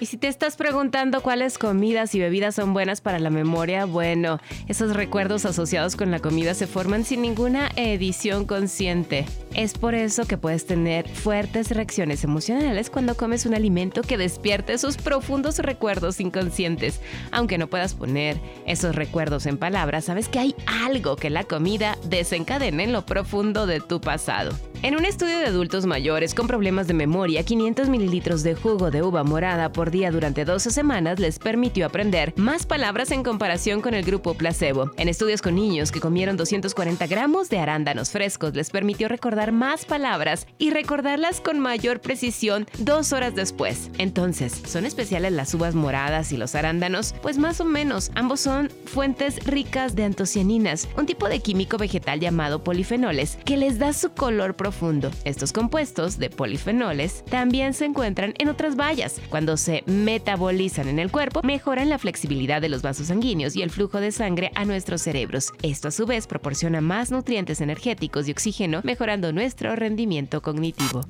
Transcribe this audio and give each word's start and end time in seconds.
Y 0.00 0.06
si 0.06 0.16
te 0.16 0.28
estás 0.28 0.56
preguntando 0.56 1.20
cuáles 1.20 1.58
comidas 1.58 2.14
y 2.14 2.20
bebidas 2.20 2.54
son 2.54 2.72
buenas 2.72 3.02
para 3.02 3.18
la 3.18 3.28
memoria, 3.28 3.84
bueno, 3.84 4.40
esos 4.66 4.96
recuerdos 4.96 5.44
asociados 5.44 5.94
con 5.94 6.10
la 6.10 6.20
comida 6.20 6.54
se 6.54 6.66
forman 6.66 7.04
sin 7.04 7.20
ninguna 7.20 7.70
edición 7.76 8.46
consciente. 8.46 9.26
Es 9.54 9.74
por 9.74 9.96
eso 9.96 10.26
que 10.26 10.38
puedes 10.38 10.64
tener 10.64 11.08
fuertes 11.08 11.70
reacciones 11.72 12.22
emocionales 12.22 12.88
cuando 12.88 13.16
comes 13.16 13.46
un 13.46 13.54
alimento 13.54 14.02
que 14.02 14.16
despierte 14.16 14.72
esos 14.72 14.96
profundos 14.96 15.58
recuerdos 15.58 16.20
inconscientes. 16.20 17.00
Aunque 17.32 17.58
no 17.58 17.66
puedas 17.66 17.94
poner 17.94 18.38
esos 18.64 18.94
recuerdos 18.94 19.46
en 19.46 19.58
palabras, 19.58 20.04
sabes 20.04 20.28
que 20.28 20.38
hay 20.38 20.54
algo 20.84 21.16
que 21.16 21.30
la 21.30 21.44
comida 21.44 21.98
desencadena 22.04 22.84
en 22.84 22.92
lo 22.92 23.04
profundo 23.04 23.66
de 23.66 23.80
tu 23.80 24.00
pasado. 24.00 24.52
En 24.82 24.96
un 24.96 25.04
estudio 25.04 25.38
de 25.38 25.44
adultos 25.44 25.84
mayores 25.84 26.34
con 26.34 26.46
problemas 26.46 26.86
de 26.86 26.94
memoria, 26.94 27.42
500 27.42 27.90
mililitros 27.90 28.42
de 28.42 28.54
jugo 28.54 28.90
de 28.90 29.02
uva 29.02 29.24
morada 29.24 29.72
por 29.72 29.90
día 29.90 30.10
durante 30.10 30.46
12 30.46 30.70
semanas 30.70 31.18
les 31.18 31.38
permitió 31.38 31.84
aprender 31.84 32.32
más 32.36 32.64
palabras 32.64 33.10
en 33.10 33.22
comparación 33.22 33.82
con 33.82 33.92
el 33.92 34.04
grupo 34.04 34.32
placebo. 34.32 34.90
En 34.96 35.08
estudios 35.08 35.42
con 35.42 35.54
niños 35.54 35.92
que 35.92 36.00
comieron 36.00 36.38
240 36.38 37.06
gramos 37.08 37.50
de 37.50 37.58
arándanos 37.58 38.10
frescos 38.10 38.54
les 38.54 38.70
permitió 38.70 39.08
recordar 39.08 39.39
más 39.52 39.84
palabras 39.84 40.46
y 40.58 40.70
recordarlas 40.70 41.40
con 41.40 41.58
mayor 41.58 42.00
precisión 42.00 42.66
dos 42.78 43.12
horas 43.12 43.34
después. 43.34 43.90
Entonces, 43.98 44.60
¿son 44.66 44.84
especiales 44.84 45.32
las 45.32 45.54
uvas 45.54 45.74
moradas 45.74 46.32
y 46.32 46.36
los 46.36 46.54
arándanos? 46.54 47.14
Pues 47.22 47.38
más 47.38 47.60
o 47.60 47.64
menos, 47.64 48.10
ambos 48.14 48.40
son 48.40 48.70
fuentes 48.84 49.44
ricas 49.44 49.96
de 49.96 50.04
antocianinas, 50.04 50.88
un 50.96 51.06
tipo 51.06 51.28
de 51.28 51.40
químico 51.40 51.78
vegetal 51.78 52.20
llamado 52.20 52.62
polifenoles 52.62 53.38
que 53.44 53.56
les 53.56 53.78
da 53.78 53.92
su 53.92 54.10
color 54.10 54.56
profundo 54.56 54.90
estos 55.24 55.52
compuestos 55.52 56.18
de 56.18 56.30
polifenoles 56.30 57.24
también 57.26 57.74
se 57.74 57.84
encuentran 57.84 58.34
en 58.38 58.48
otras 58.48 58.76
bayas. 58.76 59.20
Cuando 59.28 59.56
se 59.56 59.82
metabolizan 59.86 60.88
en 60.88 60.98
el 60.98 61.10
cuerpo, 61.10 61.42
mejoran 61.42 61.88
la 61.88 61.98
flexibilidad 61.98 62.60
de 62.60 62.68
los 62.68 62.82
vasos 62.82 63.08
sanguíneos 63.08 63.56
y 63.56 63.62
el 63.62 63.70
flujo 63.70 64.00
de 64.00 64.10
sangre 64.10 64.50
a 64.54 64.64
nuestros 64.64 65.02
cerebros. 65.02 65.52
Esto 65.62 65.88
a 65.88 65.90
su 65.90 66.06
vez 66.06 66.26
proporciona 66.26 66.80
más 66.80 67.10
nutrientes 67.10 67.60
energéticos 67.60 68.26
y 68.26 68.32
oxígeno, 68.32 68.80
mejorando 68.84 69.29
nuestro 69.32 69.76
rendimiento 69.76 70.42
cognitivo. 70.42 71.02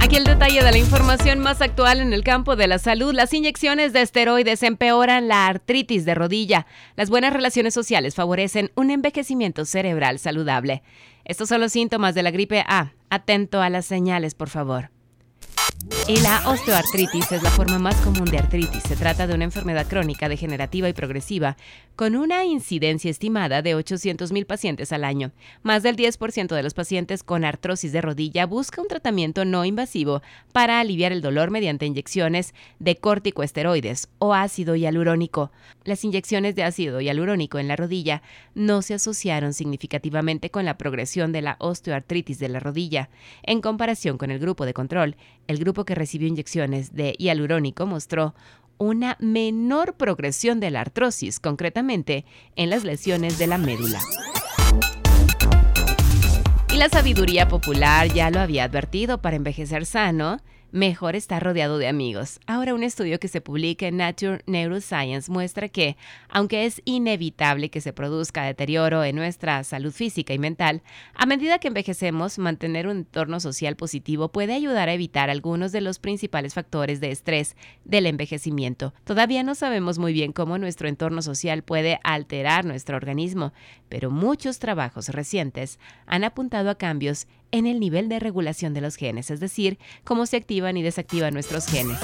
Aquí 0.00 0.16
el 0.16 0.24
detalle 0.24 0.62
de 0.62 0.70
la 0.70 0.78
información 0.78 1.38
más 1.38 1.60
actual 1.60 2.00
en 2.00 2.14
el 2.14 2.24
campo 2.24 2.56
de 2.56 2.66
la 2.66 2.78
salud. 2.78 3.12
Las 3.12 3.34
inyecciones 3.34 3.92
de 3.92 4.00
esteroides 4.00 4.62
empeoran 4.62 5.28
la 5.28 5.46
artritis 5.46 6.06
de 6.06 6.14
rodilla. 6.14 6.66
Las 6.96 7.10
buenas 7.10 7.32
relaciones 7.32 7.74
sociales 7.74 8.14
favorecen 8.14 8.70
un 8.74 8.90
envejecimiento 8.90 9.66
cerebral 9.66 10.18
saludable. 10.18 10.82
Estos 11.26 11.50
son 11.50 11.60
los 11.60 11.72
síntomas 11.72 12.14
de 12.14 12.22
la 12.22 12.30
gripe 12.30 12.64
A. 12.66 12.92
Atento 13.10 13.60
a 13.60 13.68
las 13.68 13.84
señales, 13.84 14.34
por 14.34 14.48
favor. 14.48 14.90
La 16.08 16.40
osteoartritis 16.48 17.32
es 17.32 17.42
la 17.42 17.50
forma 17.50 17.78
más 17.78 17.94
común 17.96 18.24
de 18.24 18.38
artritis. 18.38 18.82
Se 18.82 18.96
trata 18.96 19.26
de 19.26 19.34
una 19.34 19.44
enfermedad 19.44 19.86
crónica, 19.86 20.30
degenerativa 20.30 20.88
y 20.88 20.94
progresiva, 20.94 21.58
con 21.96 22.16
una 22.16 22.46
incidencia 22.46 23.10
estimada 23.10 23.60
de 23.60 23.76
800.000 23.76 24.46
pacientes 24.46 24.90
al 24.94 25.04
año. 25.04 25.32
Más 25.62 25.82
del 25.82 25.96
10% 25.96 26.54
de 26.54 26.62
los 26.62 26.72
pacientes 26.72 27.22
con 27.22 27.44
artrosis 27.44 27.92
de 27.92 28.00
rodilla 28.00 28.46
busca 28.46 28.80
un 28.80 28.88
tratamiento 28.88 29.44
no 29.44 29.66
invasivo 29.66 30.22
para 30.52 30.80
aliviar 30.80 31.12
el 31.12 31.20
dolor 31.20 31.50
mediante 31.50 31.84
inyecciones 31.84 32.54
de 32.78 32.96
corticoesteroides 32.96 34.08
o 34.18 34.32
ácido 34.32 34.76
hialurónico. 34.76 35.52
Las 35.84 36.04
inyecciones 36.04 36.54
de 36.54 36.64
ácido 36.64 37.02
hialurónico 37.02 37.58
en 37.58 37.68
la 37.68 37.76
rodilla 37.76 38.22
no 38.54 38.80
se 38.80 38.94
asociaron 38.94 39.52
significativamente 39.52 40.50
con 40.50 40.64
la 40.64 40.78
progresión 40.78 41.32
de 41.32 41.42
la 41.42 41.56
osteoartritis 41.58 42.38
de 42.38 42.48
la 42.48 42.60
rodilla. 42.60 43.10
En 43.42 43.60
comparación 43.60 44.16
con 44.16 44.30
el 44.30 44.38
grupo 44.38 44.64
de 44.64 44.72
control, 44.72 45.16
el 45.48 45.58
grupo 45.58 45.84
que 45.84 45.97
recibió 45.98 46.28
inyecciones 46.28 46.94
de 46.94 47.14
hialurónico 47.18 47.86
mostró 47.86 48.34
una 48.78 49.16
menor 49.18 49.94
progresión 49.94 50.60
de 50.60 50.70
la 50.70 50.80
artrosis, 50.80 51.40
concretamente 51.40 52.24
en 52.56 52.70
las 52.70 52.84
lesiones 52.84 53.38
de 53.38 53.46
la 53.48 53.58
médula. 53.58 54.00
Y 56.72 56.76
la 56.76 56.88
sabiduría 56.88 57.48
popular 57.48 58.06
ya 58.12 58.30
lo 58.30 58.40
había 58.40 58.64
advertido 58.64 59.20
para 59.20 59.36
envejecer 59.36 59.84
sano 59.84 60.40
mejor 60.70 61.16
estar 61.16 61.42
rodeado 61.42 61.78
de 61.78 61.88
amigos. 61.88 62.40
Ahora 62.46 62.74
un 62.74 62.82
estudio 62.82 63.18
que 63.18 63.28
se 63.28 63.40
publica 63.40 63.86
en 63.86 63.96
Nature 63.96 64.42
Neuroscience 64.46 65.30
muestra 65.30 65.68
que, 65.68 65.96
aunque 66.28 66.66
es 66.66 66.82
inevitable 66.84 67.70
que 67.70 67.80
se 67.80 67.92
produzca 67.92 68.44
deterioro 68.44 69.04
en 69.04 69.16
nuestra 69.16 69.64
salud 69.64 69.92
física 69.92 70.34
y 70.34 70.38
mental, 70.38 70.82
a 71.14 71.26
medida 71.26 71.58
que 71.58 71.68
envejecemos, 71.68 72.38
mantener 72.38 72.86
un 72.86 72.98
entorno 72.98 73.40
social 73.40 73.76
positivo 73.76 74.30
puede 74.30 74.52
ayudar 74.52 74.88
a 74.88 74.94
evitar 74.94 75.30
algunos 75.30 75.72
de 75.72 75.80
los 75.80 75.98
principales 75.98 76.54
factores 76.54 77.00
de 77.00 77.10
estrés 77.10 77.56
del 77.84 78.06
envejecimiento. 78.06 78.92
Todavía 79.04 79.42
no 79.42 79.54
sabemos 79.54 79.98
muy 79.98 80.12
bien 80.12 80.32
cómo 80.32 80.58
nuestro 80.58 80.88
entorno 80.88 81.22
social 81.22 81.62
puede 81.62 82.00
alterar 82.04 82.64
nuestro 82.64 82.96
organismo, 82.96 83.52
pero 83.88 84.10
muchos 84.10 84.58
trabajos 84.58 85.08
recientes 85.08 85.78
han 86.06 86.24
apuntado 86.24 86.70
a 86.70 86.76
cambios 86.76 87.26
en 87.50 87.66
el 87.66 87.80
nivel 87.80 88.08
de 88.08 88.18
regulación 88.18 88.74
de 88.74 88.80
los 88.80 88.96
genes, 88.96 89.30
es 89.30 89.40
decir, 89.40 89.78
cómo 90.04 90.26
se 90.26 90.36
activan 90.36 90.76
y 90.76 90.82
desactivan 90.82 91.34
nuestros 91.34 91.66
genes. 91.66 91.98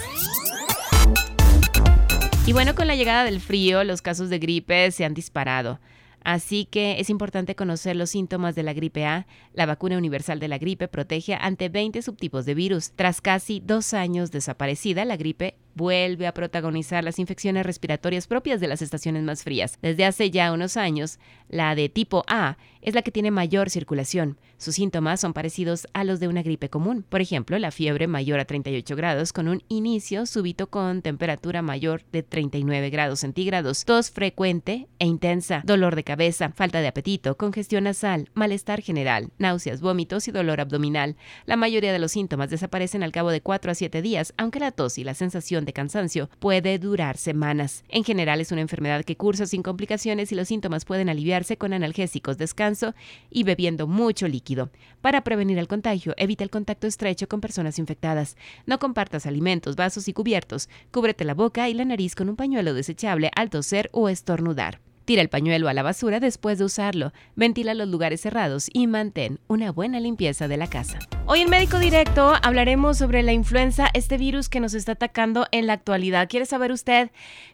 Y 2.46 2.52
bueno, 2.52 2.74
con 2.74 2.86
la 2.86 2.94
llegada 2.94 3.24
del 3.24 3.40
frío, 3.40 3.84
los 3.84 4.02
casos 4.02 4.28
de 4.28 4.38
gripe 4.38 4.90
se 4.90 5.04
han 5.04 5.14
disparado. 5.14 5.80
Así 6.24 6.64
que 6.64 7.00
es 7.00 7.10
importante 7.10 7.54
conocer 7.54 7.96
los 7.96 8.10
síntomas 8.10 8.54
de 8.54 8.62
la 8.62 8.72
gripe 8.72 9.04
A. 9.04 9.26
La 9.52 9.66
vacuna 9.66 9.98
universal 9.98 10.40
de 10.40 10.48
la 10.48 10.58
gripe 10.58 10.88
protege 10.88 11.36
ante 11.38 11.68
20 11.68 12.00
subtipos 12.00 12.46
de 12.46 12.54
virus. 12.54 12.92
Tras 12.96 13.20
casi 13.20 13.60
dos 13.64 13.92
años 13.92 14.30
desaparecida, 14.30 15.04
la 15.04 15.18
gripe 15.18 15.56
vuelve 15.74 16.26
a 16.26 16.34
protagonizar 16.34 17.04
las 17.04 17.18
infecciones 17.18 17.66
respiratorias 17.66 18.26
propias 18.26 18.60
de 18.60 18.68
las 18.68 18.82
estaciones 18.82 19.22
más 19.22 19.42
frías. 19.42 19.78
Desde 19.82 20.04
hace 20.04 20.30
ya 20.30 20.52
unos 20.52 20.76
años, 20.76 21.18
la 21.48 21.74
de 21.74 21.88
tipo 21.88 22.24
A 22.26 22.56
es 22.84 22.94
la 22.94 23.02
que 23.02 23.10
tiene 23.10 23.30
mayor 23.30 23.70
circulación. 23.70 24.38
Sus 24.58 24.76
síntomas 24.76 25.20
son 25.20 25.32
parecidos 25.32 25.86
a 25.94 26.04
los 26.04 26.20
de 26.20 26.28
una 26.28 26.42
gripe 26.42 26.68
común. 26.68 27.04
Por 27.08 27.20
ejemplo, 27.20 27.58
la 27.58 27.70
fiebre 27.70 28.06
mayor 28.06 28.40
a 28.40 28.44
38 28.44 28.94
grados 28.94 29.32
con 29.32 29.48
un 29.48 29.62
inicio 29.68 30.26
súbito 30.26 30.68
con 30.68 31.02
temperatura 31.02 31.62
mayor 31.62 32.02
de 32.12 32.22
39 32.22 32.90
grados 32.90 33.20
centígrados, 33.20 33.84
tos 33.84 34.10
frecuente 34.10 34.86
e 34.98 35.06
intensa, 35.06 35.62
dolor 35.64 35.96
de 35.96 36.04
cabeza, 36.04 36.52
falta 36.54 36.80
de 36.80 36.88
apetito, 36.88 37.36
congestión 37.36 37.84
nasal, 37.84 38.30
malestar 38.34 38.80
general, 38.80 39.30
náuseas, 39.38 39.80
vómitos 39.80 40.28
y 40.28 40.32
dolor 40.32 40.60
abdominal. 40.60 41.16
La 41.46 41.56
mayoría 41.56 41.92
de 41.92 41.98
los 41.98 42.12
síntomas 42.12 42.50
desaparecen 42.50 43.02
al 43.02 43.12
cabo 43.12 43.30
de 43.30 43.40
4 43.40 43.72
a 43.72 43.74
7 43.74 44.02
días, 44.02 44.34
aunque 44.36 44.60
la 44.60 44.72
tos 44.72 44.98
y 44.98 45.04
la 45.04 45.14
sensación 45.14 45.63
de 45.64 45.72
cansancio 45.72 46.30
puede 46.38 46.78
durar 46.78 47.16
semanas. 47.16 47.84
En 47.88 48.04
general 48.04 48.40
es 48.40 48.52
una 48.52 48.60
enfermedad 48.60 49.04
que 49.04 49.16
cursa 49.16 49.46
sin 49.46 49.62
complicaciones 49.62 50.32
y 50.32 50.34
los 50.34 50.48
síntomas 50.48 50.84
pueden 50.84 51.08
aliviarse 51.08 51.56
con 51.56 51.72
analgésicos, 51.72 52.38
descanso 52.38 52.94
y 53.30 53.44
bebiendo 53.44 53.86
mucho 53.86 54.28
líquido. 54.28 54.70
Para 55.00 55.24
prevenir 55.24 55.58
el 55.58 55.68
contagio, 55.68 56.14
evita 56.16 56.44
el 56.44 56.50
contacto 56.50 56.86
estrecho 56.86 57.28
con 57.28 57.40
personas 57.40 57.78
infectadas. 57.78 58.36
No 58.66 58.78
compartas 58.78 59.26
alimentos, 59.26 59.76
vasos 59.76 60.08
y 60.08 60.12
cubiertos. 60.12 60.68
Cúbrete 60.90 61.24
la 61.24 61.34
boca 61.34 61.68
y 61.68 61.74
la 61.74 61.84
nariz 61.84 62.14
con 62.14 62.28
un 62.28 62.36
pañuelo 62.36 62.74
desechable 62.74 63.30
al 63.34 63.50
toser 63.50 63.90
o 63.92 64.08
estornudar. 64.08 64.80
Tira 65.04 65.20
el 65.20 65.28
pañuelo 65.28 65.68
a 65.68 65.74
la 65.74 65.82
basura 65.82 66.18
después 66.18 66.58
de 66.58 66.64
usarlo, 66.64 67.12
ventila 67.36 67.74
los 67.74 67.88
lugares 67.88 68.22
cerrados 68.22 68.70
y 68.72 68.86
mantén 68.86 69.38
una 69.48 69.70
buena 69.70 70.00
limpieza 70.00 70.48
de 70.48 70.56
la 70.56 70.66
casa. 70.66 70.98
Hoy 71.26 71.40
en 71.40 71.50
Médico 71.50 71.78
Directo 71.78 72.32
hablaremos 72.42 72.98
sobre 72.98 73.22
la 73.22 73.32
influenza, 73.32 73.88
este 73.92 74.16
virus 74.16 74.48
que 74.48 74.60
nos 74.60 74.72
está 74.72 74.92
atacando 74.92 75.46
en 75.52 75.66
la 75.66 75.74
actualidad. 75.74 76.28
¿Quiere 76.28 76.46
saber 76.46 76.72
usted 76.72 77.10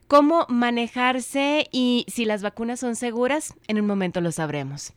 cómo 0.06 0.46
manejarse 0.48 1.66
y 1.72 2.04
si 2.08 2.24
las 2.24 2.42
vacunas 2.42 2.80
son 2.80 2.94
seguras? 2.94 3.54
En 3.66 3.80
un 3.80 3.86
momento 3.86 4.20
lo 4.20 4.30
sabremos. 4.30 4.92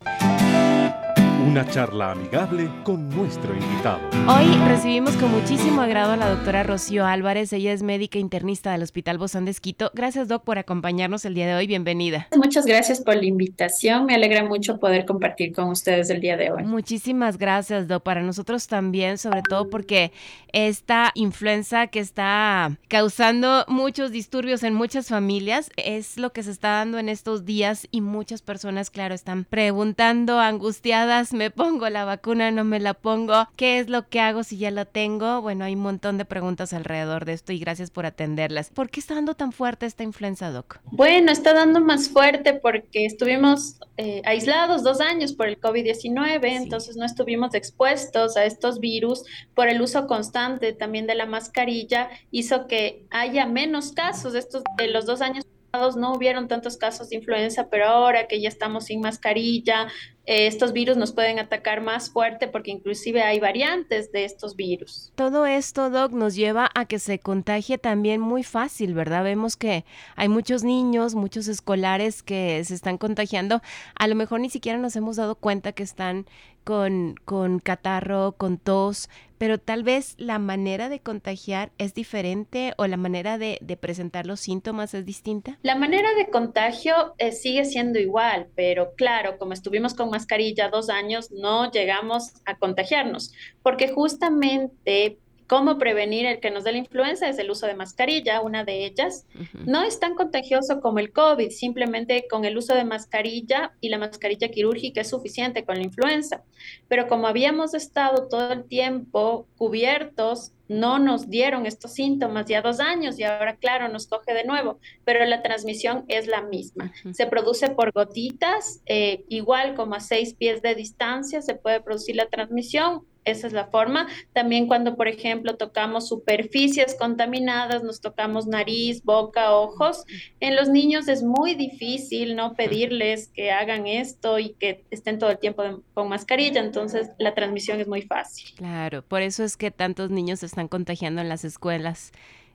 Una 1.53 1.69
charla 1.69 2.13
amigable 2.13 2.67
con 2.83 3.07
nuestro 3.09 3.53
invitado. 3.53 3.99
Hoy 4.27 4.47
recibimos 4.67 5.15
con 5.17 5.29
muchísimo 5.29 5.81
agrado 5.81 6.13
a 6.13 6.17
la 6.17 6.27
doctora 6.27 6.63
Rocío 6.63 7.05
Álvarez. 7.05 7.53
Ella 7.53 7.73
es 7.73 7.83
médica 7.83 8.17
internista 8.17 8.71
del 8.71 8.81
Hospital 8.81 9.19
Bozán 9.19 9.45
de 9.45 9.51
Esquito. 9.51 9.91
Gracias, 9.93 10.27
Doc, 10.27 10.43
por 10.43 10.57
acompañarnos 10.57 11.25
el 11.25 11.35
día 11.35 11.45
de 11.45 11.53
hoy. 11.53 11.67
Bienvenida. 11.67 12.27
Muchas 12.35 12.65
gracias 12.65 13.01
por 13.01 13.17
la 13.17 13.25
invitación. 13.25 14.07
Me 14.07 14.15
alegra 14.15 14.43
mucho 14.43 14.79
poder 14.79 15.05
compartir 15.05 15.53
con 15.53 15.69
ustedes 15.69 16.09
el 16.09 16.21
día 16.21 16.37
de 16.37 16.51
hoy. 16.51 16.63
Muchísimas 16.63 17.37
gracias, 17.37 17.87
Doc. 17.87 18.01
Para 18.01 18.23
nosotros 18.23 18.65
también, 18.65 19.19
sobre 19.19 19.43
todo 19.43 19.69
porque 19.69 20.11
esta 20.53 21.11
influenza 21.13 21.85
que 21.85 21.99
está 21.99 22.79
causando 22.87 23.63
muchos 23.67 24.11
disturbios 24.11 24.63
en 24.63 24.73
muchas 24.73 25.07
familias 25.09 25.69
es 25.77 26.17
lo 26.17 26.31
que 26.31 26.41
se 26.41 26.49
está 26.49 26.69
dando 26.69 26.97
en 26.97 27.09
estos 27.09 27.45
días 27.45 27.87
y 27.91 28.01
muchas 28.01 28.41
personas, 28.41 28.89
claro, 28.89 29.13
están 29.13 29.45
preguntando 29.45 30.39
angustiadas 30.39 31.31
me 31.43 31.51
pongo 31.51 31.89
la 31.89 32.05
vacuna, 32.05 32.51
no 32.51 32.63
me 32.63 32.79
la 32.79 32.93
pongo, 32.93 33.49
qué 33.57 33.79
es 33.79 33.89
lo 33.89 34.07
que 34.07 34.21
hago 34.21 34.43
si 34.43 34.57
ya 34.57 34.71
la 34.71 34.85
tengo. 34.85 35.41
Bueno, 35.41 35.65
hay 35.65 35.75
un 35.75 35.81
montón 35.81 36.17
de 36.17 36.23
preguntas 36.23 36.71
alrededor 36.71 37.25
de 37.25 37.33
esto 37.33 37.51
y 37.51 37.59
gracias 37.59 37.91
por 37.91 38.05
atenderlas. 38.05 38.69
¿Por 38.69 38.89
qué 38.89 39.01
está 39.01 39.15
dando 39.15 39.35
tan 39.35 39.51
fuerte 39.51 39.85
esta 39.85 40.03
influenza, 40.03 40.51
Doc? 40.51 40.79
Bueno, 40.85 41.33
está 41.33 41.53
dando 41.53 41.81
más 41.81 42.07
fuerte 42.07 42.53
porque 42.53 43.05
estuvimos 43.05 43.77
eh, 43.97 44.21
aislados 44.23 44.83
dos 44.83 45.01
años 45.01 45.33
por 45.33 45.49
el 45.49 45.59
COVID-19, 45.59 46.39
entonces 46.43 46.95
no 46.95 47.05
estuvimos 47.05 47.53
expuestos 47.55 48.37
a 48.37 48.45
estos 48.45 48.79
virus 48.79 49.25
por 49.53 49.67
el 49.67 49.81
uso 49.81 50.07
constante 50.07 50.71
también 50.71 51.07
de 51.07 51.15
la 51.15 51.25
mascarilla, 51.25 52.09
hizo 52.31 52.67
que 52.67 53.05
haya 53.09 53.47
menos 53.47 53.91
casos. 53.91 54.33
Estos 54.33 54.63
de 54.77 54.87
los 54.87 55.05
dos 55.05 55.19
años 55.21 55.43
no 55.73 56.13
hubieron 56.13 56.47
tantos 56.47 56.77
casos 56.77 57.09
de 57.09 57.15
influenza, 57.15 57.67
pero 57.67 57.87
ahora 57.87 58.27
que 58.27 58.39
ya 58.39 58.47
estamos 58.47 58.85
sin 58.85 59.01
mascarilla, 59.01 59.87
eh, 60.27 60.45
estos 60.45 60.71
virus 60.71 60.97
nos 60.97 61.13
pueden 61.13 61.39
atacar 61.39 61.81
más 61.81 62.11
fuerte 62.11 62.47
porque 62.47 62.69
inclusive 62.69 63.23
hay 63.23 63.39
variantes 63.39 64.11
de 64.11 64.23
estos 64.23 64.55
virus. 64.55 65.11
Todo 65.15 65.47
esto, 65.47 65.89
Doc, 65.89 66.11
nos 66.11 66.35
lleva 66.35 66.69
a 66.75 66.85
que 66.85 66.99
se 66.99 67.17
contagie 67.17 67.79
también 67.79 68.21
muy 68.21 68.43
fácil, 68.43 68.93
¿verdad? 68.93 69.23
Vemos 69.23 69.57
que 69.57 69.83
hay 70.15 70.29
muchos 70.29 70.63
niños, 70.63 71.15
muchos 71.15 71.47
escolares 71.47 72.21
que 72.21 72.63
se 72.63 72.75
están 72.75 72.99
contagiando. 72.99 73.63
A 73.95 74.07
lo 74.07 74.13
mejor 74.13 74.41
ni 74.41 74.51
siquiera 74.51 74.77
nos 74.77 74.95
hemos 74.95 75.15
dado 75.15 75.33
cuenta 75.33 75.71
que 75.71 75.81
están 75.81 76.27
con, 76.63 77.15
con 77.25 77.59
catarro, 77.59 78.33
con 78.37 78.57
tos, 78.57 79.09
pero 79.37 79.57
tal 79.57 79.83
vez 79.83 80.15
la 80.17 80.39
manera 80.39 80.87
de 80.87 81.01
contagiar 81.01 81.71
es 81.77 81.93
diferente 81.93 82.73
o 82.77 82.87
la 82.87 82.95
manera 82.95 83.37
de, 83.37 83.59
presentar 83.79 84.25
los 84.25 84.39
síntomas 84.39 84.93
es 84.93 85.05
distinta? 85.05 85.59
La 85.63 85.75
manera 85.75 86.07
de 86.15 86.29
contagio 86.29 87.13
eh, 87.17 87.33
sigue 87.33 87.65
siendo 87.65 87.99
igual, 87.99 88.47
pero 88.55 88.93
claro, 88.95 89.37
como 89.37 89.51
estuvimos 89.51 89.95
con 89.95 90.09
mascarilla 90.09 90.69
dos 90.69 90.89
años, 90.89 91.29
no 91.31 91.69
llegamos 91.71 92.31
a 92.45 92.57
contagiarnos, 92.57 93.33
porque 93.61 93.89
justamente 93.89 95.17
cómo 95.47 95.77
prevenir 95.77 96.25
el 96.25 96.39
que 96.39 96.51
nos 96.51 96.63
dé 96.63 96.71
la 96.71 96.77
influenza 96.79 97.27
es 97.27 97.37
el 97.39 97.51
uso 97.51 97.67
de 97.67 97.75
mascarilla, 97.75 98.41
una 98.41 98.63
de 98.63 98.85
ellas. 98.85 99.25
No 99.53 99.83
es 99.83 99.99
tan 99.99 100.15
contagioso 100.15 100.81
como 100.81 100.99
el 100.99 101.11
COVID, 101.11 101.49
simplemente 101.49 102.25
con 102.29 102.45
el 102.45 102.57
uso 102.57 102.73
de 102.73 102.83
mascarilla 102.83 103.73
y 103.81 103.89
la 103.89 103.97
mascarilla 103.97 104.49
quirúrgica 104.49 105.01
es 105.01 105.09
suficiente 105.09 105.65
con 105.65 105.75
la 105.75 105.83
influenza. 105.83 106.43
Pero 106.87 107.07
como 107.07 107.27
habíamos 107.27 107.73
estado 107.73 108.27
todo 108.27 108.53
el 108.53 108.65
tiempo 108.65 109.47
cubiertos, 109.57 110.51
no 110.67 110.97
nos 110.97 111.29
dieron 111.29 111.65
estos 111.65 111.93
síntomas 111.93 112.45
ya 112.47 112.61
dos 112.61 112.79
años 112.79 113.19
y 113.19 113.23
ahora, 113.23 113.57
claro, 113.57 113.89
nos 113.89 114.07
coge 114.07 114.33
de 114.33 114.45
nuevo, 114.45 114.79
pero 115.03 115.23
la 115.25 115.41
transmisión 115.41 116.05
es 116.07 116.27
la 116.27 116.41
misma. 116.41 116.93
Se 117.11 117.27
produce 117.27 117.69
por 117.69 117.91
gotitas, 117.91 118.81
eh, 118.85 119.23
igual 119.27 119.75
como 119.75 119.95
a 119.95 119.99
seis 119.99 120.33
pies 120.33 120.61
de 120.61 120.75
distancia 120.75 121.41
se 121.41 121.55
puede 121.55 121.81
producir 121.81 122.15
la 122.15 122.27
transmisión 122.27 123.05
esa 123.25 123.47
es 123.47 123.53
la 123.53 123.67
forma. 123.67 124.07
También 124.33 124.67
cuando, 124.67 124.95
por 124.95 125.07
ejemplo, 125.07 125.55
tocamos 125.55 126.07
superficies 126.07 126.95
contaminadas, 126.95 127.83
nos 127.83 128.01
tocamos 128.01 128.47
nariz, 128.47 129.03
boca, 129.03 129.53
ojos. 129.53 130.03
En 130.39 130.55
los 130.55 130.69
niños 130.69 131.07
es 131.07 131.23
muy 131.23 131.55
difícil 131.55 132.35
no 132.35 132.53
pedirles 132.53 133.29
que 133.29 133.51
hagan 133.51 133.87
esto 133.87 134.39
y 134.39 134.53
que 134.53 134.83
estén 134.91 135.19
todo 135.19 135.31
el 135.31 135.39
tiempo 135.39 135.63
con 135.93 136.09
mascarilla, 136.09 136.61
entonces 136.61 137.09
la 137.17 137.33
transmisión 137.33 137.79
es 137.79 137.87
muy 137.87 138.01
fácil. 138.01 138.49
Claro, 138.55 139.01
por 139.01 139.21
eso 139.21 139.43
es 139.43 139.57
que 139.57 139.71
tantos 139.71 140.09
niños 140.09 140.39
se 140.39 140.45
están 140.45 140.67
contagiando 140.67 141.21
en 141.21 141.29
las 141.29 141.45
escuelas 141.45 142.11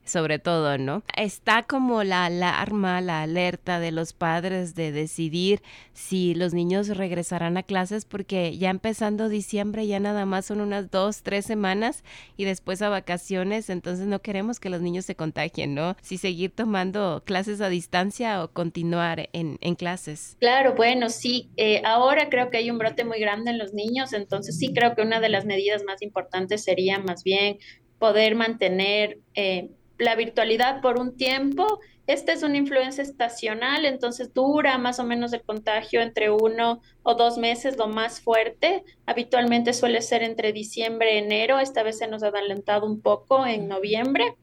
sobre 0.09 0.39
todo, 0.39 0.79
¿no? 0.79 1.03
Está 1.17 1.63
como 1.63 2.05
la 2.05 2.27
alarma, 2.27 3.01
la 3.01 3.23
alerta 3.23 3.81
de 3.81 3.93
los 3.93 4.13
padres 4.13 4.75
de 4.75 4.93
decidir 4.93 5.63
si 5.93 6.35
los 6.35 6.55
niños 6.55 6.89
regresarán 6.89 7.57
a 7.57 7.63
clases 7.63 8.05
porque 8.05 8.57
ya 8.57 8.71
empezando 8.71 9.29
diciembre 9.29 9.87
ya 9.87 10.01
nada 10.01 10.27
más 10.27 10.47
son 10.47 10.61
unas 10.61 10.91
dos, 10.91 11.23
tres 11.23 11.45
semanas 11.45 12.05
y 12.37 12.45
después 12.45 12.83
a 12.83 12.89
vacaciones, 12.89 13.71
entonces 13.71 14.07
no 14.07 14.21
queremos 14.21 14.61
que 14.61 14.71
los 14.71 14.81
niños 14.81 15.05
se 15.05 15.15
contagien, 15.15 15.75
¿no? 15.75 15.97
Si 16.03 16.19
seguir 16.19 16.51
tomando 16.51 17.23
clases 17.25 17.61
a 17.61 17.69
distancia 17.69 18.43
o 18.43 18.49
continuar 18.49 19.29
en, 19.33 19.59
clases. 19.77 20.37
Claro, 20.41 20.75
bueno, 20.75 21.09
sí, 21.09 21.51
eh, 21.57 21.83
ahora 21.85 22.29
creo 22.31 22.51
que 22.51 22.57
hay 22.57 22.71
un 22.71 22.79
brote 22.79 23.05
muy 23.05 23.21
grande 23.21 23.51
en 23.51 23.59
los 23.59 23.75
niños, 23.75 24.13
entonces 24.13 24.59
sí 24.59 24.73
creo 24.73 24.95
que 24.95 25.03
una 25.03 25.21
de 25.21 25.29
las 25.29 25.45
medidas 25.45 25.85
más 25.85 26.03
importantes 26.03 26.65
sería 26.65 26.99
más 26.99 27.23
bien 27.23 27.59
poder 27.99 28.35
mantener 28.35 29.19
eh, 29.35 29.69
la 29.99 30.15
virtualidad 30.15 30.81
por 30.81 30.99
un 30.99 31.17
tiempo. 31.17 31.81
Esta 32.07 32.33
es 32.33 32.43
una 32.43 32.57
influencia 32.57 33.03
estacional, 33.03 33.85
entonces 33.85 34.33
dura 34.33 34.79
más 34.79 34.99
o 34.99 35.05
menos 35.05 35.33
el 35.33 35.43
contagio 35.43 36.01
entre 36.01 36.31
uno 36.31 36.81
o 37.03 37.15
dos 37.15 37.37
meses, 37.37 37.77
lo 37.77 37.89
más 37.89 38.21
fuerte. 38.21 38.85
Habitualmente 39.05 39.75
suele 39.75 40.01
ser 40.01 40.23
entre 40.23 40.53
diciembre 40.53 41.15
y 41.15 41.19
enero. 41.19 41.59
Esta 41.59 41.83
vez 41.83 41.99
se 41.99 42.07
nos 42.07 42.23
ha 42.23 42.29
adelantado 42.29 42.87
un 42.87 43.01
poco 43.03 43.45
en 43.45 43.69
noviembre 43.69 44.37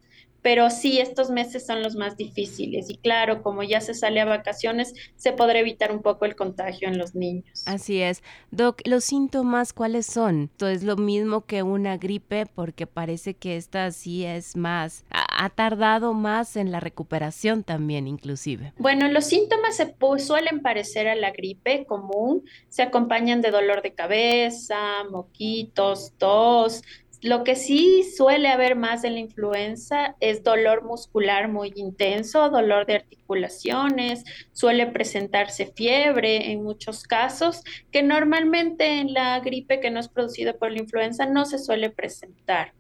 pero 0.46 0.70
sí, 0.70 1.00
estos 1.00 1.32
meses 1.32 1.66
son 1.66 1.82
los 1.82 1.96
más 1.96 2.18
difíciles 2.18 2.92
y 2.92 2.98
claro, 2.98 3.42
como 3.42 3.64
ya 3.64 3.82
se 3.82 3.96
sale 3.96 4.22
a 4.22 4.26
vacaciones, 4.26 4.94
se 5.16 5.32
podrá 5.32 5.58
evitar 5.58 5.92
un 5.92 6.04
poco 6.04 6.26
el 6.26 6.36
contagio 6.36 6.88
en 6.88 7.00
los 7.00 7.16
niños. 7.16 7.64
Así 7.66 8.00
es. 8.00 8.22
Doc, 8.52 8.80
¿los 8.86 9.06
síntomas 9.06 9.74
cuáles 9.74 10.06
son? 10.06 10.52
¿Todo 10.56 10.70
es 10.70 10.84
lo 10.84 10.98
mismo 10.98 11.46
que 11.46 11.64
una 11.64 11.98
gripe? 11.98 12.46
Porque 12.46 12.86
parece 12.86 13.34
que 13.34 13.58
esta 13.58 13.90
sí 13.90 14.24
es 14.24 14.56
más, 14.56 15.04
ha, 15.10 15.50
tardado 15.50 16.14
más 16.14 16.58
en 16.58 16.72
la 16.72 16.80
recuperación 16.80 17.64
también 17.64 18.08
inclusive. 18.08 18.72
Bueno, 18.78 19.08
los 19.08 19.26
síntomas 19.26 19.78
se 19.78 19.96
suelen 20.20 20.62
parecer 20.62 21.08
a 21.08 21.16
la 21.16 21.32
gripe 21.32 21.88
común, 21.88 22.44
se 22.70 22.84
acompañan 22.84 23.42
de 23.42 23.50
dolor 23.50 23.82
de 23.82 23.96
cabeza, 23.96 25.06
moquitos, 25.10 26.14
tos, 26.20 26.84
lo 27.26 27.44
que 27.44 27.56
sí 27.56 28.04
suele 28.04 28.50
haber 28.50 28.76
más 28.76 29.04
en 29.04 29.16
la 29.16 29.20
influenza 29.20 30.16
es 30.20 30.44
dolor 30.44 30.84
muscular 30.84 31.48
muy 31.48 31.74
intenso, 31.76 32.52
dolor 32.52 32.86
de 32.86 32.98
articulaciones, 32.98 34.24
suele 34.52 34.86
presentarse 34.86 35.74
fiebre 35.76 36.52
en 36.52 36.62
muchos 36.62 37.02
casos, 37.02 37.64
que 37.92 38.04
normalmente 38.04 39.00
en 39.00 39.14
la 39.14 39.40
gripe 39.40 39.80
que 39.80 39.90
no 39.90 40.00
es 40.00 40.08
producida 40.08 40.54
por 40.54 40.72
la 40.72 40.78
influenza 40.78 41.26
no 41.26 41.46
se 41.46 41.58
suele 41.58 41.90
presentar. 41.90 42.74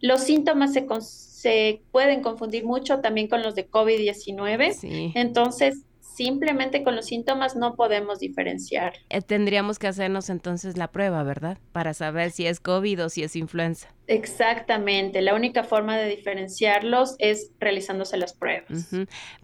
Los 0.00 0.22
síntomas 0.22 0.72
se, 0.72 1.82
pueden 1.92 2.22
confundir 2.22 2.64
mucho 2.64 3.00
también 3.00 3.28
con 3.28 3.42
los 3.42 3.54
de 3.54 3.68
COVID-19. 3.68 5.12
Entonces, 5.14 5.84
simplemente 6.20 6.84
con 6.84 6.96
los 6.96 7.06
síntomas 7.06 7.56
no 7.56 7.76
podemos 7.76 8.18
diferenciar. 8.18 8.92
Eh, 9.08 9.22
tendríamos 9.22 9.78
que 9.78 9.86
hacernos 9.86 10.28
entonces 10.28 10.76
la 10.76 10.92
prueba, 10.92 11.22
¿verdad? 11.22 11.56
Para 11.72 11.94
saber 11.94 12.30
si 12.30 12.46
es 12.46 12.60
COVID 12.60 13.06
o 13.06 13.08
si 13.08 13.22
es 13.22 13.36
influenza. 13.36 13.88
Exactamente, 14.06 15.22
la 15.22 15.34
única 15.34 15.64
forma 15.64 15.96
de 15.96 16.08
diferenciarlos 16.08 17.16
es 17.20 17.52
realizándose 17.58 18.18
las 18.18 18.34
pruebas. 18.34 18.90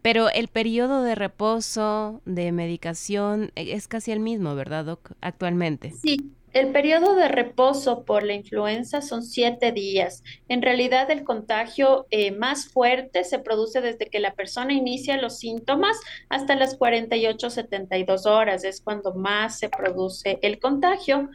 Pero 0.03 0.29
el 0.29 0.49
periodo 0.49 1.03
de 1.03 1.15
reposo, 1.15 2.21
de 2.27 2.53
medicación, 2.53 3.53
e, 3.55 3.73
es 3.73 3.89
casi 3.89 4.13
el 4.13 4.21
mismo, 4.21 4.55
¿verdad, 4.55 4.85
Doc? 4.85 5.13
Actualmente. 5.23 5.93
Sí, 5.93 6.36
el 6.57 6.73
periodo 6.73 7.15
de 7.17 7.29
reposo 7.29 8.05
por 8.05 8.23
la 8.23 8.33
influenza 8.33 9.03
son 9.03 9.23
siete 9.23 9.73
días. 9.73 10.25
En 10.49 10.63
realidad, 10.63 11.11
el 11.11 11.23
contagio 11.23 12.07
eh, 12.11 12.31
más 12.31 12.69
fuerte 12.69 13.25
se 13.25 13.39
produce 13.39 13.83
desde 13.83 14.07
que 14.07 14.21
la 14.21 14.33
persona 14.33 14.73
inicia 14.73 15.21
los 15.21 15.39
síntomas 15.39 15.99
hasta 16.31 16.55
las 16.55 16.79
48-72 16.79 18.25
horas. 18.25 18.65
Es 18.65 18.81
cuando 18.81 19.13
más 19.13 19.59
se 19.59 19.69
produce 19.69 20.39
el 20.41 20.59
contagio 20.59 21.29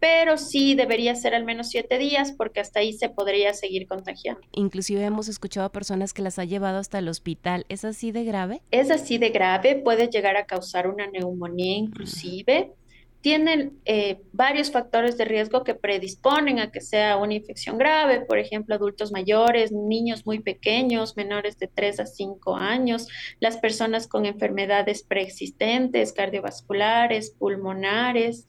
pero 0.00 0.38
sí 0.38 0.76
debería 0.76 1.16
ser 1.16 1.34
al 1.34 1.42
menos 1.42 1.70
siete 1.70 1.98
días 1.98 2.30
porque 2.30 2.60
hasta 2.60 2.78
ahí 2.78 2.92
se 2.92 3.08
podría 3.08 3.52
seguir 3.52 3.88
contagiando. 3.88 4.40
Inclusive 4.52 5.02
hemos 5.02 5.26
escuchado 5.26 5.66
a 5.66 5.72
personas 5.72 6.14
que 6.14 6.22
las 6.22 6.38
ha 6.38 6.44
llevado 6.44 6.78
hasta 6.78 7.00
el 7.00 7.08
hospital. 7.08 7.66
¿Es 7.68 7.84
así 7.84 8.12
de 8.12 8.22
grave? 8.22 8.62
Es 8.70 8.92
así 8.92 9.18
de 9.18 9.30
grave, 9.30 9.74
puede 9.74 10.06
llegar 10.06 10.36
a 10.36 10.46
causar 10.46 10.86
una 10.86 11.08
neumonía 11.08 11.78
inclusive 11.78 12.76
tienen 13.20 13.80
eh, 13.84 14.20
varios 14.32 14.70
factores 14.70 15.18
de 15.18 15.24
riesgo 15.24 15.64
que 15.64 15.74
predisponen 15.74 16.60
a 16.60 16.70
que 16.70 16.80
sea 16.80 17.16
una 17.16 17.34
infección 17.34 17.76
grave, 17.76 18.20
por 18.20 18.38
ejemplo, 18.38 18.74
adultos 18.74 19.10
mayores, 19.10 19.72
niños 19.72 20.24
muy 20.24 20.38
pequeños, 20.38 21.16
menores 21.16 21.58
de 21.58 21.66
3 21.68 22.00
a 22.00 22.06
5 22.06 22.56
años, 22.56 23.08
las 23.40 23.56
personas 23.56 24.06
con 24.06 24.24
enfermedades 24.24 25.02
preexistentes, 25.02 26.12
cardiovasculares, 26.12 27.30
pulmonares 27.38 28.46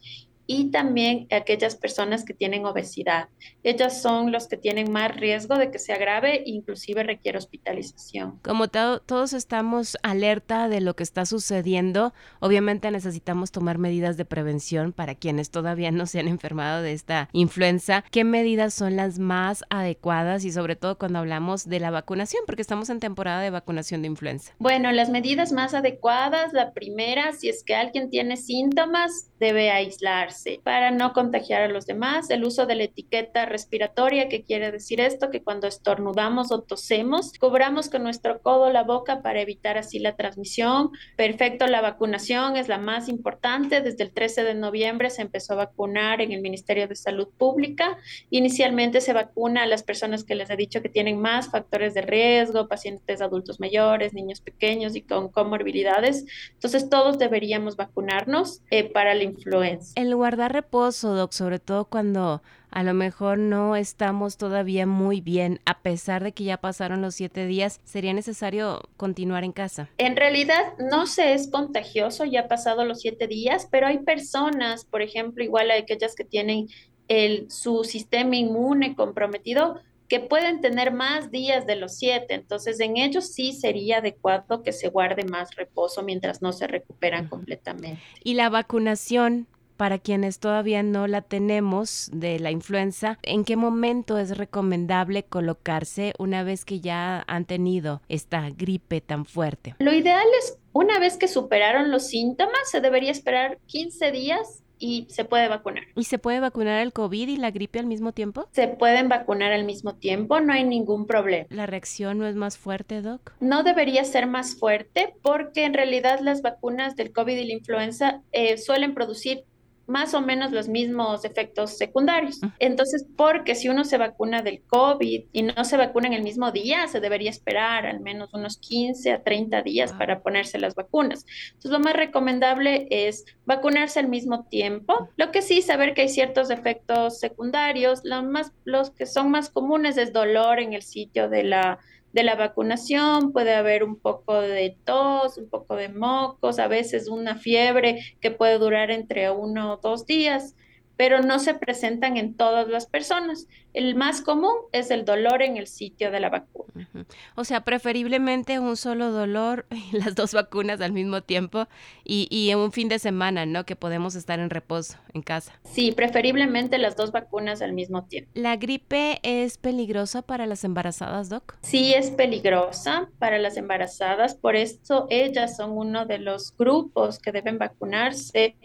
y 0.51 0.71
también 0.71 1.27
aquellas 1.29 1.75
personas 1.75 2.25
que 2.25 2.33
tienen 2.33 2.65
obesidad. 2.65 3.29
Ellas 3.61 4.01
son 4.01 4.31
los 4.31 4.47
que 4.47 4.57
tienen 4.57 4.91
más 4.91 5.15
riesgo 5.15 5.55
de 5.59 5.69
que 5.69 5.77
se 5.77 5.93
agrave 5.93 6.37
e 6.37 6.43
inclusive 6.47 7.03
requiere 7.03 7.37
hospitalización. 7.37 8.39
Como 8.41 8.67
todos 8.67 9.33
estamos 9.33 9.95
alerta 10.01 10.67
de 10.67 10.81
lo 10.81 10.95
que 10.95 11.03
está 11.03 11.27
sucediendo, 11.27 12.15
obviamente 12.39 12.89
necesitamos 12.89 13.51
tomar 13.51 13.77
medidas 13.77 14.17
de 14.17 14.25
prevención 14.25 14.91
para 14.91 15.13
quienes 15.13 15.51
todavía 15.51 15.91
no 15.91 16.07
se 16.07 16.19
han 16.19 16.27
enfermado 16.27 16.81
de 16.81 16.93
esta 16.93 17.29
influenza. 17.31 18.03
¿Qué 18.09 18.23
medidas 18.23 18.73
son 18.73 18.95
las 18.95 19.19
más 19.19 19.63
adecuadas 19.69 20.45
y 20.45 20.51
sobre 20.51 20.75
todo 20.75 20.97
cuando 20.97 21.19
hablamos 21.19 21.69
de 21.69 21.79
la 21.79 21.91
vacunación? 21.91 22.41
Porque 22.47 22.63
estamos 22.63 22.89
en 22.89 22.99
temporada 22.99 23.41
de 23.41 23.51
vacunación 23.51 24.01
de 24.01 24.07
influenza. 24.07 24.55
Bueno, 24.57 24.91
las 24.93 25.11
medidas 25.11 25.51
más 25.51 25.75
adecuadas, 25.75 26.53
la 26.53 26.73
primera, 26.73 27.33
si 27.33 27.49
es 27.49 27.63
que 27.63 27.75
alguien 27.75 28.09
tiene 28.09 28.35
síntomas, 28.35 29.29
debe 29.39 29.69
aislarse 29.69 30.38
para 30.63 30.91
no 30.91 31.13
contagiar 31.13 31.61
a 31.61 31.67
los 31.67 31.85
demás. 31.85 32.29
El 32.29 32.43
uso 32.43 32.65
de 32.65 32.75
la 32.75 32.83
etiqueta 32.83 33.45
respiratoria, 33.45 34.29
que 34.29 34.43
quiere 34.43 34.71
decir 34.71 35.01
esto, 35.01 35.29
que 35.29 35.41
cuando 35.41 35.67
estornudamos 35.67 36.51
o 36.51 36.61
tosemos, 36.61 37.33
cubramos 37.39 37.89
con 37.89 38.03
nuestro 38.03 38.41
codo 38.41 38.71
la 38.71 38.83
boca 38.83 39.21
para 39.21 39.41
evitar 39.41 39.77
así 39.77 39.99
la 39.99 40.15
transmisión. 40.15 40.91
Perfecto, 41.15 41.67
la 41.67 41.81
vacunación 41.81 42.57
es 42.57 42.67
la 42.67 42.77
más 42.77 43.09
importante. 43.09 43.81
Desde 43.81 44.03
el 44.03 44.11
13 44.11 44.43
de 44.43 44.53
noviembre 44.55 45.09
se 45.09 45.21
empezó 45.21 45.53
a 45.53 45.57
vacunar 45.57 46.21
en 46.21 46.31
el 46.31 46.41
Ministerio 46.41 46.87
de 46.87 46.95
Salud 46.95 47.27
Pública. 47.37 47.97
Inicialmente 48.29 49.01
se 49.01 49.13
vacuna 49.13 49.63
a 49.63 49.67
las 49.67 49.83
personas 49.83 50.23
que 50.23 50.35
les 50.35 50.49
he 50.49 50.55
dicho 50.55 50.81
que 50.81 50.89
tienen 50.89 51.19
más 51.19 51.49
factores 51.49 51.93
de 51.93 52.01
riesgo, 52.01 52.67
pacientes 52.67 53.21
adultos 53.21 53.59
mayores, 53.59 54.13
niños 54.13 54.41
pequeños 54.41 54.95
y 54.95 55.01
con 55.01 55.29
comorbilidades. 55.29 56.25
Entonces 56.53 56.89
todos 56.89 57.17
deberíamos 57.17 57.75
vacunarnos 57.75 58.61
eh, 58.71 58.89
para 58.89 59.13
la 59.13 59.23
influenza. 59.23 59.93
El 59.95 60.09
guardar 60.29 60.53
reposo, 60.53 61.15
Doc, 61.15 61.31
sobre 61.31 61.57
todo 61.57 61.85
cuando 61.85 62.43
a 62.69 62.83
lo 62.83 62.93
mejor 62.93 63.39
no 63.39 63.75
estamos 63.75 64.37
todavía 64.37 64.85
muy 64.85 65.21
bien, 65.21 65.59
a 65.65 65.79
pesar 65.79 66.23
de 66.23 66.33
que 66.33 66.43
ya 66.43 66.57
pasaron 66.57 67.01
los 67.01 67.15
siete 67.15 67.47
días, 67.47 67.81
¿sería 67.83 68.13
necesario 68.13 68.83
continuar 68.95 69.43
en 69.43 69.53
casa? 69.53 69.89
En 69.97 70.15
realidad 70.15 70.73
no 70.91 71.07
se 71.07 71.33
es 71.33 71.49
contagioso, 71.49 72.25
ya 72.25 72.41
ha 72.41 72.47
pasado 72.47 72.85
los 72.85 72.99
siete 72.99 73.25
días, 73.25 73.67
pero 73.71 73.87
hay 73.87 73.97
personas, 74.03 74.85
por 74.85 75.01
ejemplo, 75.01 75.43
igual 75.43 75.71
a 75.71 75.77
aquellas 75.77 76.13
que 76.13 76.25
tienen 76.25 76.67
el, 77.07 77.49
su 77.49 77.83
sistema 77.83 78.35
inmune 78.35 78.93
comprometido, 78.95 79.79
que 80.07 80.19
pueden 80.19 80.61
tener 80.61 80.93
más 80.93 81.31
días 81.31 81.65
de 81.65 81.75
los 81.75 81.97
siete. 81.97 82.35
Entonces, 82.35 82.79
en 82.79 82.97
ellos 82.97 83.33
sí 83.33 83.53
sería 83.53 83.97
adecuado 83.97 84.61
que 84.61 84.73
se 84.73 84.89
guarde 84.89 85.23
más 85.23 85.55
reposo 85.55 86.03
mientras 86.03 86.43
no 86.43 86.53
se 86.53 86.67
recuperan 86.67 87.27
completamente. 87.29 87.99
¿Y 88.23 88.35
la 88.35 88.49
vacunación? 88.49 89.47
Para 89.79 89.97
quienes 89.97 90.39
todavía 90.39 90.83
no 90.83 91.07
la 91.07 91.21
tenemos 91.21 92.09
de 92.11 92.37
la 92.37 92.51
influenza, 92.51 93.17
¿en 93.23 93.45
qué 93.45 93.55
momento 93.55 94.17
es 94.17 94.37
recomendable 94.37 95.23
colocarse 95.23 96.11
una 96.19 96.43
vez 96.43 96.65
que 96.65 96.81
ya 96.81 97.23
han 97.27 97.45
tenido 97.45 98.01
esta 98.09 98.49
gripe 98.49 98.99
tan 98.99 99.23
fuerte? 99.23 99.75
Lo 99.79 99.93
ideal 99.93 100.27
es, 100.39 100.57
una 100.73 100.99
vez 100.99 101.15
que 101.15 101.29
superaron 101.29 101.91
los 101.91 102.07
síntomas, 102.07 102.69
se 102.69 102.81
debería 102.81 103.09
esperar 103.09 103.57
15 103.67 104.11
días 104.11 104.63
y 104.79 105.07
se 105.09 105.23
puede 105.23 105.47
vacunar. 105.47 105.83
¿Y 105.95 106.05
se 106.05 106.17
puede 106.17 106.41
vacunar 106.41 106.81
el 106.81 106.91
COVID 106.91 107.27
y 107.29 107.37
la 107.37 107.51
gripe 107.51 107.79
al 107.79 107.85
mismo 107.85 108.11
tiempo? 108.11 108.49
Se 108.51 108.67
pueden 108.67 109.07
vacunar 109.07 109.51
al 109.51 109.65
mismo 109.65 109.95
tiempo, 109.95 110.39
no 110.39 110.51
hay 110.51 110.65
ningún 110.65 111.05
problema. 111.05 111.45
¿La 111.49 111.67
reacción 111.67 112.17
no 112.17 112.27
es 112.27 112.35
más 112.35 112.57
fuerte, 112.57 113.01
Doc? 113.01 113.33
No 113.39 113.63
debería 113.63 114.03
ser 114.03 114.27
más 114.27 114.55
fuerte 114.55 115.13
porque 115.21 115.63
en 115.63 115.73
realidad 115.73 116.19
las 116.21 116.41
vacunas 116.41 116.95
del 116.95 117.13
COVID 117.13 117.37
y 117.37 117.47
la 117.47 117.53
influenza 117.53 118.21
eh, 118.33 118.57
suelen 118.57 118.93
producir 118.93 119.45
más 119.89 120.13
o 120.13 120.21
menos 120.21 120.51
los 120.51 120.69
mismos 120.69 121.25
efectos 121.25 121.77
secundarios. 121.77 122.39
Entonces, 122.59 123.05
porque 123.17 123.55
si 123.55 123.69
uno 123.69 123.83
se 123.83 123.97
vacuna 123.97 124.41
del 124.41 124.61
COVID 124.61 125.25
y 125.33 125.43
no 125.43 125.65
se 125.65 125.77
vacuna 125.77 126.07
en 126.07 126.13
el 126.13 126.23
mismo 126.23 126.51
día, 126.51 126.87
se 126.87 126.99
debería 126.99 127.29
esperar 127.29 127.85
al 127.85 127.99
menos 127.99 128.33
unos 128.33 128.57
15 128.57 129.11
a 129.11 129.23
30 129.23 129.61
días 129.63 129.91
para 129.93 130.21
ponerse 130.21 130.59
las 130.59 130.75
vacunas. 130.75 131.25
Entonces, 131.47 131.71
lo 131.71 131.79
más 131.79 131.93
recomendable 131.93 132.87
es 132.89 133.25
vacunarse 133.45 133.99
al 133.99 134.07
mismo 134.07 134.45
tiempo. 134.45 135.09
Lo 135.17 135.31
que 135.31 135.41
sí, 135.41 135.61
saber 135.61 135.93
que 135.93 136.01
hay 136.01 136.09
ciertos 136.09 136.51
efectos 136.51 137.19
secundarios. 137.19 138.01
Lo 138.03 138.23
más, 138.23 138.51
los 138.63 138.91
que 138.91 139.05
son 139.05 139.31
más 139.31 139.49
comunes 139.49 139.97
es 139.97 140.13
dolor 140.13 140.59
en 140.59 140.73
el 140.73 140.83
sitio 140.83 141.29
de 141.29 141.43
la 141.43 141.79
de 142.13 142.23
la 142.23 142.35
vacunación, 142.35 143.31
puede 143.31 143.53
haber 143.53 143.83
un 143.83 143.95
poco 143.97 144.39
de 144.41 144.77
tos, 144.83 145.37
un 145.37 145.49
poco 145.49 145.75
de 145.75 145.89
mocos, 145.89 146.59
a 146.59 146.67
veces 146.67 147.07
una 147.07 147.35
fiebre 147.35 148.15
que 148.19 148.31
puede 148.31 148.57
durar 148.57 148.91
entre 148.91 149.29
uno 149.31 149.73
o 149.73 149.77
dos 149.77 150.05
días 150.05 150.55
pero 150.99 151.21
no 151.21 151.39
se 151.39 151.53
presentan 151.53 152.17
en 152.17 152.33
todas 152.33 152.67
las 152.67 152.85
personas. 152.85 153.47
El 153.73 153.95
más 153.95 154.19
común 154.19 154.51
es 154.73 154.91
el 154.91 155.05
dolor 155.05 155.41
en 155.41 155.55
el 155.55 155.65
sitio 155.65 156.11
de 156.11 156.19
la 156.19 156.29
vacuna. 156.29 156.89
O 157.35 157.45
sea, 157.45 157.61
preferiblemente 157.61 158.59
un 158.59 158.75
solo 158.75 159.09
dolor 159.09 159.65
las 159.93 160.13
dos 160.15 160.33
vacunas 160.33 160.81
al 160.81 160.91
mismo 160.91 161.21
tiempo 161.21 161.69
y, 162.03 162.27
y, 162.29 162.49
en 162.49 162.57
un 162.57 162.73
fin 162.73 162.89
de 162.89 162.99
semana, 162.99 163.45
¿no? 163.45 163.65
Que 163.65 163.77
podemos 163.77 164.15
estar 164.15 164.41
en 164.41 164.49
reposo 164.49 164.97
en 165.13 165.21
casa. 165.21 165.57
Sí, 165.63 165.93
preferiblemente 165.93 166.77
las 166.77 166.97
dos 166.97 167.13
vacunas 167.13 167.61
al 167.61 167.71
mismo 167.71 168.03
tiempo. 168.03 168.29
¿La 168.33 168.57
gripe 168.57 169.21
es 169.23 169.57
peligrosa 169.57 170.21
para 170.21 170.47
las 170.47 170.65
embarazadas, 170.65 171.29
Doc? 171.29 171.55
Sí, 171.61 171.93
es 171.93 172.11
peligrosa 172.11 173.09
para 173.19 173.37
las 173.37 173.55
embarazadas, 173.55 174.35
por 174.35 174.57
eso 174.57 175.07
ellas 175.09 175.55
son 175.55 175.77
uno 175.77 176.05
de 176.05 176.19
los 176.19 176.53
grupos 176.57 177.19
que 177.19 177.31
deben 177.31 177.57
vacunarse 177.57 178.57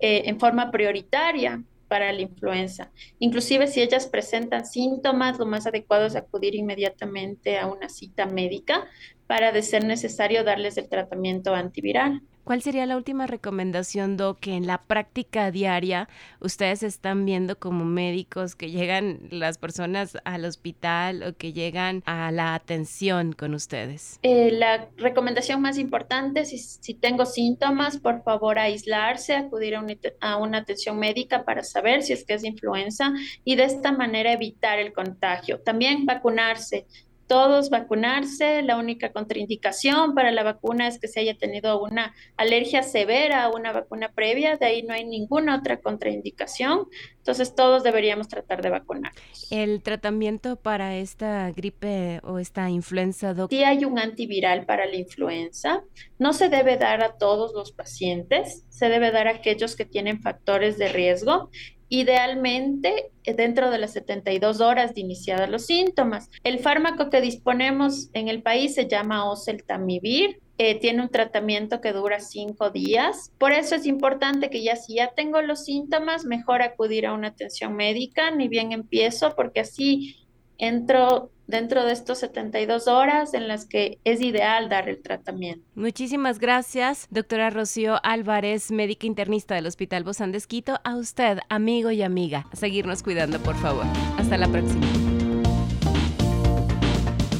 eh, 0.00 0.22
en 0.26 0.40
forma 0.40 0.72
prioritaria 0.72 1.62
para 1.88 2.12
la 2.12 2.20
influenza. 2.20 2.90
Inclusive 3.18 3.66
si 3.66 3.80
ellas 3.80 4.06
presentan 4.06 4.66
síntomas, 4.66 5.38
lo 5.38 5.46
más 5.46 5.66
adecuado 5.66 6.06
es 6.06 6.16
acudir 6.16 6.54
inmediatamente 6.54 7.58
a 7.58 7.66
una 7.66 7.88
cita 7.88 8.26
médica 8.26 8.86
para, 9.26 9.52
de 9.52 9.62
ser 9.62 9.84
necesario, 9.84 10.44
darles 10.44 10.76
el 10.76 10.88
tratamiento 10.88 11.54
antiviral. 11.54 12.22
¿Cuál 12.46 12.62
sería 12.62 12.86
la 12.86 12.96
última 12.96 13.26
recomendación, 13.26 14.16
Doc, 14.16 14.38
que 14.38 14.54
en 14.54 14.68
la 14.68 14.84
práctica 14.84 15.50
diaria 15.50 16.08
ustedes 16.38 16.84
están 16.84 17.24
viendo 17.24 17.58
como 17.58 17.84
médicos 17.84 18.54
que 18.54 18.70
llegan 18.70 19.18
las 19.32 19.58
personas 19.58 20.16
al 20.24 20.44
hospital 20.44 21.24
o 21.24 21.36
que 21.36 21.52
llegan 21.52 22.04
a 22.06 22.30
la 22.30 22.54
atención 22.54 23.32
con 23.32 23.52
ustedes? 23.52 24.20
Eh, 24.22 24.52
la 24.52 24.86
recomendación 24.96 25.60
más 25.60 25.76
importante, 25.76 26.44
si, 26.44 26.58
si, 26.58 26.94
tengo 26.94 27.26
síntomas, 27.26 27.98
por 27.98 28.22
favor 28.22 28.60
aislarse, 28.60 29.34
acudir 29.34 29.74
a, 29.74 29.84
a 30.20 30.36
una 30.36 30.58
atención 30.58 31.00
médica 31.00 31.44
para 31.44 31.64
saber 31.64 32.04
si 32.04 32.12
es 32.12 32.24
que 32.24 32.34
es 32.34 32.44
influenza 32.44 33.12
y 33.42 33.56
de 33.56 33.64
esta 33.64 33.90
manera 33.90 34.32
evitar 34.32 34.78
el 34.78 34.92
contagio. 34.92 35.58
También 35.62 36.06
vacunarse 36.06 36.86
todos 37.26 37.70
vacunarse. 37.70 38.62
La 38.62 38.76
única 38.76 39.12
contraindicación 39.12 40.14
para 40.14 40.30
la 40.32 40.42
vacuna 40.42 40.88
es 40.88 40.98
que 40.98 41.08
se 41.08 41.20
haya 41.20 41.36
tenido 41.36 41.80
una 41.82 42.14
alergia 42.36 42.82
severa 42.82 43.44
a 43.44 43.50
una 43.50 43.72
vacuna 43.72 44.12
previa, 44.12 44.56
de 44.56 44.66
ahí 44.66 44.82
no 44.82 44.94
hay 44.94 45.04
ninguna 45.04 45.56
otra 45.56 45.78
contraindicación. 45.78 46.86
Entonces 47.18 47.54
todos 47.54 47.82
deberíamos 47.82 48.28
tratar 48.28 48.62
de 48.62 48.70
vacunar. 48.70 49.12
¿El 49.50 49.82
tratamiento 49.82 50.56
para 50.56 50.96
esta 50.96 51.50
gripe 51.50 52.20
o 52.22 52.38
esta 52.38 52.70
influenza, 52.70 53.34
doctor? 53.34 53.58
Sí 53.58 53.64
hay 53.64 53.84
un 53.84 53.98
antiviral 53.98 54.64
para 54.64 54.86
la 54.86 54.96
influenza. 54.96 55.82
No 56.18 56.32
se 56.32 56.48
debe 56.48 56.76
dar 56.76 57.02
a 57.02 57.16
todos 57.16 57.52
los 57.52 57.72
pacientes, 57.72 58.64
se 58.68 58.88
debe 58.88 59.10
dar 59.10 59.26
a 59.26 59.32
aquellos 59.32 59.74
que 59.74 59.84
tienen 59.84 60.20
factores 60.20 60.78
de 60.78 60.88
riesgo 60.88 61.50
idealmente 61.88 63.10
eh, 63.24 63.34
dentro 63.34 63.70
de 63.70 63.78
las 63.78 63.92
72 63.92 64.60
horas 64.60 64.94
de 64.94 65.00
iniciados 65.00 65.48
los 65.48 65.66
síntomas. 65.66 66.30
El 66.44 66.58
fármaco 66.58 67.10
que 67.10 67.20
disponemos 67.20 68.10
en 68.12 68.28
el 68.28 68.42
país 68.42 68.74
se 68.74 68.88
llama 68.88 69.30
oseltamivir. 69.30 70.40
Eh, 70.58 70.80
tiene 70.80 71.02
un 71.02 71.10
tratamiento 71.10 71.82
que 71.82 71.92
dura 71.92 72.18
cinco 72.18 72.70
días. 72.70 73.30
Por 73.38 73.52
eso 73.52 73.74
es 73.74 73.84
importante 73.84 74.48
que 74.48 74.62
ya 74.62 74.76
si 74.76 74.94
ya 74.94 75.12
tengo 75.14 75.42
los 75.42 75.64
síntomas, 75.64 76.24
mejor 76.24 76.62
acudir 76.62 77.06
a 77.06 77.12
una 77.12 77.28
atención 77.28 77.76
médica, 77.76 78.30
ni 78.30 78.48
bien 78.48 78.72
empiezo, 78.72 79.34
porque 79.36 79.60
así 79.60 80.25
entro 80.58 81.30
dentro 81.46 81.84
de 81.84 81.92
estos 81.92 82.18
72 82.18 82.88
horas 82.88 83.34
en 83.34 83.48
las 83.48 83.66
que 83.66 83.98
es 84.04 84.20
ideal 84.20 84.68
dar 84.68 84.88
el 84.88 85.00
tratamiento. 85.00 85.64
Muchísimas 85.74 86.38
gracias, 86.38 87.06
doctora 87.10 87.50
Rocío 87.50 87.98
Álvarez, 88.02 88.70
médica 88.70 89.06
internista 89.06 89.54
del 89.54 89.66
Hospital 89.66 90.04
Bozán 90.04 90.32
de 90.32 90.38
Esquito. 90.38 90.78
A 90.84 90.96
usted, 90.96 91.38
amigo 91.48 91.90
y 91.90 92.02
amiga, 92.02 92.46
a 92.52 92.56
seguirnos 92.56 93.02
cuidando, 93.02 93.38
por 93.40 93.56
favor. 93.56 93.86
Hasta 94.18 94.36
la 94.36 94.48
próxima. 94.48 94.86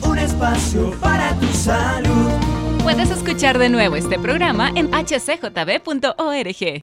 Un 0.08 0.18
espacio 0.18 0.92
para 1.00 1.34
tu 1.38 1.46
salud. 1.46 2.30
Puedes 2.82 3.10
escuchar 3.10 3.58
de 3.58 3.68
nuevo 3.68 3.96
este 3.96 4.18
programa 4.18 4.70
en 4.76 4.90
hcjb.org. 4.92 6.82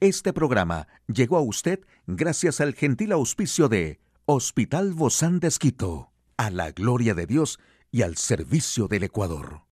Este 0.00 0.32
programa 0.32 0.88
llegó 1.06 1.36
a 1.36 1.42
usted 1.42 1.80
gracias 2.06 2.60
al 2.60 2.74
gentil 2.74 3.12
auspicio 3.12 3.68
de 3.68 4.00
Hospital 4.26 4.94
Bozán 4.94 5.38
de 5.38 5.48
Esquito, 5.48 6.10
a 6.38 6.48
la 6.48 6.70
gloria 6.70 7.12
de 7.12 7.26
Dios 7.26 7.58
y 7.90 8.00
al 8.00 8.16
servicio 8.16 8.88
del 8.88 9.02
Ecuador. 9.02 9.64